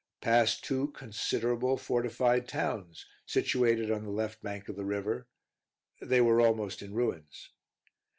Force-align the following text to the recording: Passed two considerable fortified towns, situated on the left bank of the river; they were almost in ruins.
Passed 0.19 0.63
two 0.63 0.87
considerable 0.93 1.77
fortified 1.77 2.47
towns, 2.47 3.05
situated 3.27 3.91
on 3.91 4.03
the 4.03 4.09
left 4.09 4.41
bank 4.41 4.67
of 4.67 4.75
the 4.75 4.83
river; 4.83 5.27
they 6.01 6.21
were 6.21 6.41
almost 6.41 6.81
in 6.81 6.95
ruins. 6.95 7.51